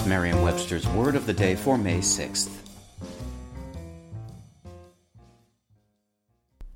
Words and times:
It's 0.00 0.08
Merriam 0.08 0.40
Webster's 0.40 0.88
Word 0.88 1.14
of 1.14 1.26
the 1.26 1.34
Day 1.34 1.54
for 1.54 1.76
May 1.76 1.98
6th. 1.98 2.48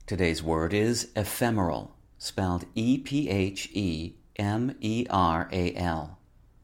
Today's 0.07 0.43
word 0.43 0.75
is 0.75 1.11
ephemeral, 1.17 1.97
spelled 2.19 2.67
E 2.75 2.99
P 2.99 3.31
H 3.31 3.71
E 3.73 4.17
M 4.37 4.77
E 4.79 5.07
R 5.09 5.49
A 5.51 5.75
L. 5.75 6.19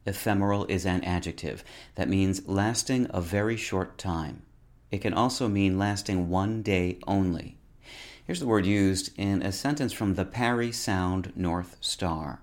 Ephemeral 0.04 0.66
is 0.66 0.84
an 0.84 1.02
adjective 1.02 1.65
that 1.95 2.10
means 2.10 2.46
lasting 2.46 3.06
a 3.09 3.23
very 3.23 3.56
short 3.56 3.96
time. 3.96 4.42
It 4.90 4.98
can 4.98 5.15
also 5.15 5.48
mean 5.48 5.79
lasting 5.79 6.29
one 6.29 6.60
day 6.60 6.98
only. 7.06 7.56
Here's 8.27 8.40
the 8.40 8.46
word 8.46 8.66
used 8.66 9.18
in 9.18 9.40
a 9.40 9.51
sentence 9.51 9.95
from 9.95 10.15
the 10.15 10.27
Parry 10.27 10.73
Sound 10.73 11.32
North 11.34 11.79
Star. 11.80 12.42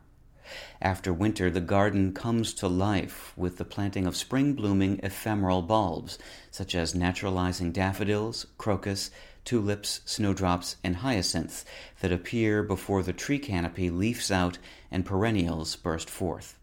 After 0.82 1.14
winter, 1.14 1.50
the 1.50 1.62
garden 1.62 2.14
comes 2.14 2.54
to 2.56 2.68
life 2.68 3.34
with 3.36 3.58
the 3.58 3.66
planting 3.66 4.06
of 4.06 4.16
spring 4.16 4.54
blooming 4.54 5.00
ephemeral 5.04 5.62
bulbs, 5.62 6.18
such 6.52 6.76
as 6.76 6.96
naturalizing 6.96 7.72
daffodils, 7.72 8.48
crocus, 8.58 9.12
tulips, 9.46 10.02
snowdrops, 10.06 10.76
and 10.84 10.98
hyacinths 10.98 11.64
that 12.02 12.12
appear 12.12 12.64
before 12.64 13.02
the 13.02 13.14
tree 13.14 13.40
canopy 13.40 13.90
leaves 13.90 14.30
out 14.30 14.58
and 14.92 15.06
perennials 15.06 15.76
burst 15.76 16.10
forth. 16.10 16.58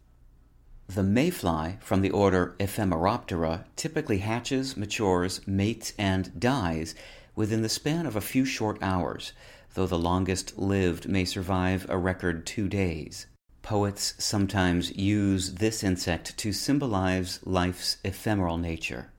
The 0.87 1.01
mayfly 1.01 1.77
from 1.79 2.01
the 2.01 2.11
order 2.11 2.55
Ephemeroptera 2.59 3.65
typically 3.75 4.19
hatches, 4.19 4.77
matures, 4.77 5.41
mates, 5.47 5.93
and 5.97 6.39
dies 6.39 6.93
within 7.35 7.63
the 7.63 7.69
span 7.69 8.05
of 8.05 8.15
a 8.15 8.21
few 8.21 8.45
short 8.45 8.77
hours, 8.83 9.33
though 9.73 9.87
the 9.87 9.97
longest 9.97 10.57
lived 10.59 11.07
may 11.07 11.25
survive 11.25 11.87
a 11.89 11.97
record 11.97 12.45
two 12.45 12.69
days. 12.69 13.25
Poets 13.65 14.13
sometimes 14.19 14.95
use 14.95 15.55
this 15.55 15.83
insect 15.83 16.37
to 16.37 16.53
symbolize 16.53 17.39
life's 17.43 17.97
ephemeral 18.03 18.59
nature. 18.59 19.09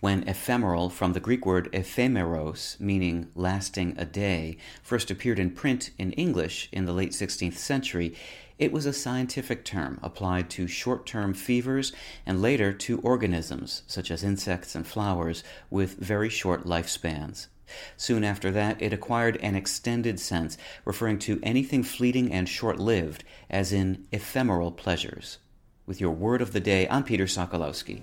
When 0.00 0.28
ephemeral, 0.28 0.90
from 0.90 1.12
the 1.12 1.20
Greek 1.20 1.46
word 1.46 1.70
ephemeros, 1.72 2.78
meaning 2.80 3.30
lasting 3.34 3.94
a 3.96 4.04
day, 4.04 4.56
first 4.82 5.10
appeared 5.10 5.38
in 5.38 5.50
print 5.50 5.90
in 5.98 6.12
English 6.12 6.68
in 6.72 6.84
the 6.84 6.92
late 6.92 7.12
16th 7.12 7.56
century, 7.56 8.14
it 8.58 8.70
was 8.70 8.86
a 8.86 8.92
scientific 8.92 9.64
term 9.64 9.98
applied 10.02 10.48
to 10.50 10.68
short 10.68 11.06
term 11.06 11.34
fevers 11.34 11.92
and 12.24 12.40
later 12.40 12.72
to 12.72 13.00
organisms, 13.00 13.82
such 13.86 14.10
as 14.10 14.22
insects 14.22 14.74
and 14.74 14.86
flowers, 14.86 15.42
with 15.70 15.98
very 15.98 16.28
short 16.28 16.64
lifespans. 16.64 17.48
Soon 17.96 18.22
after 18.22 18.50
that, 18.50 18.80
it 18.80 18.92
acquired 18.92 19.38
an 19.38 19.56
extended 19.56 20.20
sense, 20.20 20.56
referring 20.84 21.18
to 21.20 21.40
anything 21.42 21.82
fleeting 21.82 22.30
and 22.32 22.48
short 22.48 22.78
lived, 22.78 23.24
as 23.50 23.72
in 23.72 24.06
ephemeral 24.12 24.70
pleasures. 24.70 25.38
With 25.86 26.00
your 26.00 26.12
word 26.12 26.40
of 26.40 26.52
the 26.52 26.60
day, 26.60 26.88
I'm 26.88 27.04
Peter 27.04 27.24
Sokolowski. 27.24 28.02